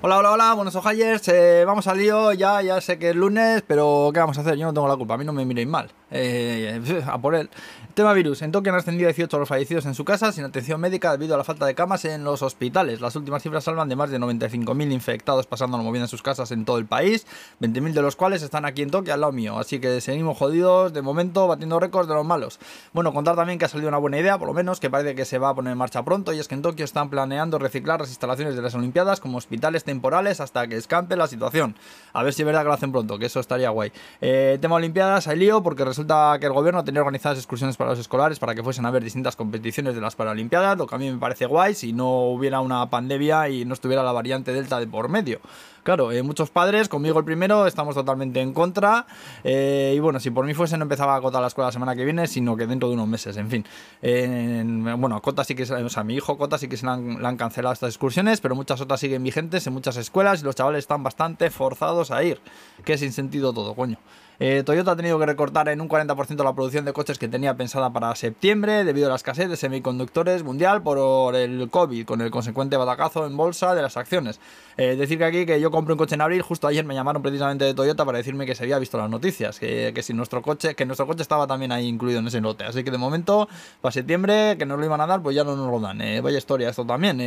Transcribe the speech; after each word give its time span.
Hola, 0.00 0.18
hola, 0.18 0.30
hola, 0.30 0.54
buenos 0.54 0.76
ojayers, 0.76 1.26
eh, 1.26 1.64
vamos 1.66 1.88
al 1.88 1.98
lío, 1.98 2.32
ya, 2.32 2.62
ya 2.62 2.80
sé 2.80 3.00
que 3.00 3.10
es 3.10 3.16
lunes, 3.16 3.64
pero 3.66 4.10
¿qué 4.14 4.20
vamos 4.20 4.38
a 4.38 4.42
hacer? 4.42 4.54
Yo 4.54 4.64
no 4.64 4.72
tengo 4.72 4.86
la 4.86 4.96
culpa, 4.96 5.14
a 5.14 5.18
mí 5.18 5.24
no 5.24 5.32
me 5.32 5.44
miréis 5.44 5.66
mal. 5.66 5.90
Eh, 6.10 7.02
a 7.06 7.18
por 7.18 7.34
él. 7.34 7.50
Tema 7.94 8.12
virus. 8.12 8.42
En 8.42 8.52
Tokio 8.52 8.72
han 8.72 8.78
ascendido 8.78 9.08
18 9.08 9.38
los 9.40 9.48
fallecidos 9.48 9.84
en 9.84 9.94
su 9.94 10.04
casa 10.04 10.30
sin 10.30 10.44
atención 10.44 10.80
médica 10.80 11.10
debido 11.10 11.34
a 11.34 11.36
la 11.36 11.42
falta 11.42 11.66
de 11.66 11.74
camas 11.74 12.04
en 12.04 12.22
los 12.22 12.42
hospitales. 12.42 13.00
Las 13.00 13.16
últimas 13.16 13.42
cifras 13.42 13.64
salvan 13.64 13.88
de 13.88 13.96
más 13.96 14.10
de 14.10 14.20
95.000 14.20 14.92
infectados 14.92 15.46
pasándolo 15.46 15.82
muy 15.82 15.92
bien 15.92 16.02
en 16.02 16.08
sus 16.08 16.22
casas 16.22 16.52
en 16.52 16.64
todo 16.64 16.78
el 16.78 16.86
país, 16.86 17.26
20.000 17.60 17.94
de 17.94 18.02
los 18.02 18.14
cuales 18.14 18.42
están 18.42 18.64
aquí 18.64 18.82
en 18.82 18.90
Tokio 18.90 19.12
al 19.14 19.20
lado 19.20 19.32
mío. 19.32 19.58
Así 19.58 19.80
que 19.80 20.00
seguimos 20.00 20.38
jodidos 20.38 20.92
de 20.92 21.02
momento 21.02 21.48
batiendo 21.48 21.80
récords 21.80 22.08
de 22.08 22.14
los 22.14 22.24
malos. 22.24 22.60
Bueno, 22.92 23.12
contar 23.12 23.34
también 23.34 23.58
que 23.58 23.64
ha 23.64 23.68
salido 23.68 23.88
una 23.88 23.98
buena 23.98 24.18
idea, 24.18 24.38
por 24.38 24.46
lo 24.46 24.54
menos, 24.54 24.78
que 24.78 24.88
parece 24.90 25.16
que 25.16 25.24
se 25.24 25.38
va 25.38 25.48
a 25.48 25.54
poner 25.56 25.72
en 25.72 25.78
marcha 25.78 26.04
pronto 26.04 26.32
y 26.32 26.38
es 26.38 26.46
que 26.46 26.54
en 26.54 26.62
Tokio 26.62 26.84
están 26.84 27.10
planeando 27.10 27.58
reciclar 27.58 27.98
las 27.98 28.10
instalaciones 28.10 28.54
de 28.54 28.62
las 28.62 28.76
Olimpiadas 28.76 29.18
como 29.18 29.38
hospitales 29.38 29.82
temporales 29.82 30.40
hasta 30.40 30.68
que 30.68 30.76
escampe 30.76 31.16
la 31.16 31.26
situación. 31.26 31.74
A 32.12 32.22
ver 32.22 32.32
si 32.32 32.42
es 32.42 32.46
verdad 32.46 32.60
que 32.60 32.68
lo 32.68 32.74
hacen 32.74 32.92
pronto, 32.92 33.18
que 33.18 33.26
eso 33.26 33.40
estaría 33.40 33.70
guay. 33.70 33.90
Eh, 34.20 34.58
tema 34.60 34.76
Olimpiadas, 34.76 35.26
hay 35.26 35.38
lío 35.38 35.64
porque 35.64 35.84
resulta 35.98 36.38
que 36.38 36.46
el 36.46 36.52
gobierno 36.52 36.84
tenía 36.84 37.00
organizadas 37.00 37.38
excursiones 37.38 37.76
para 37.76 37.90
los 37.90 37.98
escolares 37.98 38.38
para 38.38 38.54
que 38.54 38.62
fuesen 38.62 38.86
a 38.86 38.90
ver 38.92 39.02
distintas 39.02 39.34
competiciones 39.34 39.96
de 39.96 40.00
las 40.00 40.14
Paralimpiadas, 40.14 40.78
lo 40.78 40.86
que 40.86 40.94
a 40.94 40.98
mí 40.98 41.10
me 41.10 41.18
parece 41.18 41.46
guay 41.46 41.74
si 41.74 41.92
no 41.92 42.28
hubiera 42.28 42.60
una 42.60 42.88
pandemia 42.88 43.48
y 43.48 43.64
no 43.64 43.74
estuviera 43.74 44.04
la 44.04 44.12
variante 44.12 44.52
Delta 44.52 44.78
de 44.78 44.86
por 44.86 45.08
medio. 45.08 45.40
Claro, 45.88 46.12
eh, 46.12 46.22
muchos 46.22 46.50
padres, 46.50 46.86
conmigo 46.86 47.18
el 47.18 47.24
primero, 47.24 47.66
estamos 47.66 47.94
totalmente 47.94 48.42
en 48.42 48.52
contra. 48.52 49.06
Eh, 49.42 49.94
y 49.96 50.00
bueno, 50.00 50.20
si 50.20 50.30
por 50.30 50.44
mí 50.44 50.52
fuese, 50.52 50.76
no 50.76 50.82
empezaba 50.82 51.16
a 51.16 51.20
Cota 51.22 51.40
la 51.40 51.46
escuela 51.46 51.68
la 51.68 51.72
semana 51.72 51.96
que 51.96 52.04
viene, 52.04 52.26
sino 52.26 52.58
que 52.58 52.66
dentro 52.66 52.90
de 52.90 52.94
unos 52.94 53.08
meses, 53.08 53.38
en 53.38 53.48
fin. 53.48 53.64
bueno, 54.98 55.22
Cota 55.22 55.44
sí 55.44 55.54
que, 55.54 55.62
o 55.62 56.04
mi 56.04 56.14
hijo 56.14 56.36
Cota 56.36 56.58
sí 56.58 56.68
que 56.68 56.76
se 56.76 56.84
le 56.84 56.92
han, 56.92 57.24
han, 57.24 57.38
cancelado 57.38 57.72
estas 57.72 57.88
excursiones, 57.88 58.42
pero 58.42 58.54
muchas 58.54 58.82
otras 58.82 59.00
siguen 59.00 59.22
vigentes 59.22 59.66
en 59.66 59.72
muchas 59.72 59.96
escuelas 59.96 60.42
y 60.42 60.44
los 60.44 60.54
chavales 60.54 60.80
están 60.80 61.02
bastante 61.02 61.48
forzados 61.48 62.10
a 62.10 62.22
ir. 62.22 62.38
Que 62.84 62.98
sin 62.98 63.10
sentido 63.10 63.54
todo, 63.54 63.74
coño. 63.74 63.96
Eh, 64.40 64.62
Toyota 64.64 64.92
ha 64.92 64.96
tenido 64.96 65.18
que 65.18 65.26
recortar 65.26 65.68
en 65.68 65.80
un 65.80 65.88
40% 65.88 66.44
la 66.44 66.54
producción 66.54 66.84
de 66.84 66.92
coches 66.92 67.18
que 67.18 67.26
tenía 67.26 67.56
pensada 67.56 67.92
para 67.92 68.14
septiembre 68.14 68.84
debido 68.84 69.06
a 69.06 69.10
la 69.10 69.16
escasez 69.16 69.48
de 69.48 69.56
semiconductores 69.56 70.44
mundial 70.44 70.80
por 70.80 71.34
el 71.34 71.68
COVID, 71.68 72.06
con 72.06 72.20
el 72.20 72.30
consecuente 72.30 72.76
batacazo 72.76 73.26
en 73.26 73.36
bolsa 73.36 73.74
de 73.74 73.82
las 73.82 73.96
acciones. 73.96 74.38
Eh, 74.76 74.94
decir 74.94 75.18
que 75.18 75.24
aquí 75.24 75.46
que 75.46 75.60
yo 75.60 75.72
compré 75.78 75.92
un 75.92 75.98
coche 75.98 76.16
en 76.16 76.20
abril, 76.20 76.42
justo 76.42 76.66
ayer 76.66 76.84
me 76.84 76.92
llamaron 76.92 77.22
precisamente 77.22 77.64
de 77.64 77.72
Toyota 77.72 78.04
para 78.04 78.18
decirme 78.18 78.46
que 78.46 78.56
se 78.56 78.64
había 78.64 78.80
visto 78.80 78.98
las 78.98 79.08
noticias, 79.08 79.60
que, 79.60 79.96
si 80.02 80.12
nuestro 80.12 80.42
coche, 80.42 80.74
que 80.74 80.84
nuestro 80.84 81.06
coche 81.06 81.22
estaba 81.22 81.46
también 81.46 81.70
ahí 81.70 81.86
incluido 81.86 82.18
en 82.18 82.26
ese 82.26 82.40
lote. 82.40 82.64
Así 82.64 82.82
que 82.82 82.90
de 82.90 82.98
momento, 82.98 83.48
para 83.80 83.92
septiembre, 83.92 84.56
que 84.58 84.66
nos 84.66 84.76
lo 84.76 84.84
iban 84.84 85.00
a 85.00 85.06
dar, 85.06 85.22
pues 85.22 85.36
ya 85.36 85.44
no 85.44 85.54
nos 85.54 85.70
lo 85.70 85.78
dan. 85.78 86.00
Eh, 86.00 86.20
vaya 86.20 86.36
historia 86.36 86.68
esto 86.68 86.84
también. 86.84 87.18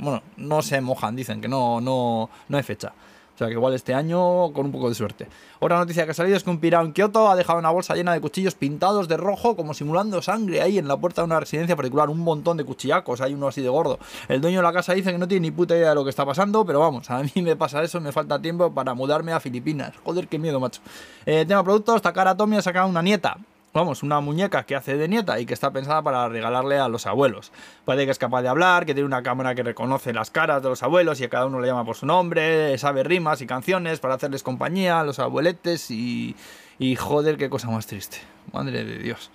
bueno, 0.00 0.22
no 0.38 0.62
se 0.62 0.80
mojan, 0.80 1.14
dicen 1.14 1.42
que 1.42 1.48
no, 1.48 1.82
no, 1.82 2.30
no 2.48 2.56
hay 2.56 2.62
fecha. 2.62 2.94
Sea 3.40 3.48
que 3.48 3.54
igual 3.54 3.72
este 3.72 3.94
año 3.94 4.52
con 4.52 4.66
un 4.66 4.72
poco 4.72 4.90
de 4.90 4.94
suerte. 4.94 5.26
Otra 5.60 5.78
noticia 5.78 6.04
que 6.04 6.10
ha 6.10 6.14
salido 6.14 6.36
es 6.36 6.44
que 6.44 6.50
un 6.50 6.60
pirado 6.60 6.84
en 6.84 6.92
Kioto 6.92 7.30
ha 7.30 7.34
dejado 7.34 7.58
una 7.58 7.70
bolsa 7.70 7.94
llena 7.94 8.12
de 8.12 8.20
cuchillos 8.20 8.54
pintados 8.54 9.08
de 9.08 9.16
rojo, 9.16 9.56
como 9.56 9.72
simulando 9.72 10.20
sangre 10.20 10.60
ahí 10.60 10.76
en 10.76 10.86
la 10.86 10.98
puerta 10.98 11.22
de 11.22 11.24
una 11.24 11.40
residencia 11.40 11.74
particular. 11.74 12.10
Un 12.10 12.18
montón 12.18 12.58
de 12.58 12.64
cuchillacos, 12.64 13.22
hay 13.22 13.32
uno 13.32 13.48
así 13.48 13.62
de 13.62 13.70
gordo. 13.70 13.98
El 14.28 14.42
dueño 14.42 14.58
de 14.58 14.64
la 14.64 14.74
casa 14.74 14.92
dice 14.92 15.10
que 15.10 15.16
no 15.16 15.26
tiene 15.26 15.48
ni 15.48 15.52
puta 15.52 15.74
idea 15.74 15.88
de 15.88 15.94
lo 15.94 16.04
que 16.04 16.10
está 16.10 16.26
pasando, 16.26 16.66
pero 16.66 16.80
vamos, 16.80 17.08
a 17.10 17.22
mí 17.22 17.30
me 17.36 17.56
pasa 17.56 17.82
eso, 17.82 17.98
me 17.98 18.12
falta 18.12 18.38
tiempo 18.42 18.74
para 18.74 18.92
mudarme 18.92 19.32
a 19.32 19.40
Filipinas. 19.40 19.94
Joder, 20.04 20.28
qué 20.28 20.38
miedo, 20.38 20.60
macho. 20.60 20.82
Eh, 21.24 21.46
tema 21.48 21.64
productos, 21.64 22.02
Takara 22.02 22.36
Tomy 22.36 22.58
ha 22.58 22.62
sacado 22.62 22.88
una 22.88 23.00
nieta 23.00 23.38
vamos, 23.72 24.02
una 24.02 24.20
muñeca 24.20 24.64
que 24.64 24.74
hace 24.74 24.96
de 24.96 25.08
nieta 25.08 25.38
y 25.40 25.46
que 25.46 25.54
está 25.54 25.70
pensada 25.70 26.02
para 26.02 26.28
regalarle 26.28 26.78
a 26.78 26.88
los 26.88 27.06
abuelos. 27.06 27.52
Puede 27.84 28.04
que 28.04 28.10
es 28.10 28.18
capaz 28.18 28.42
de 28.42 28.48
hablar, 28.48 28.86
que 28.86 28.94
tiene 28.94 29.06
una 29.06 29.22
cámara 29.22 29.54
que 29.54 29.62
reconoce 29.62 30.12
las 30.12 30.30
caras 30.30 30.62
de 30.62 30.68
los 30.68 30.82
abuelos 30.82 31.20
y 31.20 31.24
a 31.24 31.28
cada 31.28 31.46
uno 31.46 31.60
le 31.60 31.68
llama 31.68 31.84
por 31.84 31.96
su 31.96 32.06
nombre, 32.06 32.76
sabe 32.78 33.04
rimas 33.04 33.40
y 33.40 33.46
canciones 33.46 34.00
para 34.00 34.14
hacerles 34.14 34.42
compañía 34.42 35.00
a 35.00 35.04
los 35.04 35.18
abueletes 35.18 35.90
y, 35.90 36.36
y 36.78 36.96
joder, 36.96 37.36
qué 37.36 37.48
cosa 37.48 37.68
más 37.68 37.86
triste. 37.86 38.18
Madre 38.52 38.84
de 38.84 38.98
Dios. 38.98 39.30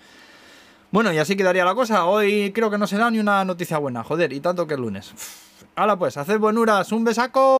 Bueno, 0.92 1.12
y 1.12 1.18
así 1.18 1.36
quedaría 1.36 1.66
la 1.66 1.76
cosa. 1.76 2.06
Hoy 2.06 2.52
creo 2.54 2.70
que 2.70 2.78
no 2.78 2.88
se 2.88 2.98
da 2.98 3.12
ni 3.12 3.20
una 3.20 3.44
noticia 3.44 3.78
buena, 3.78 4.04
joder, 4.04 4.32
y 4.32 4.40
tanto 4.40 4.66
que 4.66 4.76
es 4.76 4.80
lunes. 4.80 5.14
Hala 5.76 5.98
pues, 5.98 6.16
haced 6.16 6.40
buenuras, 6.40 6.92
un 6.92 7.04
besaco. 7.04 7.54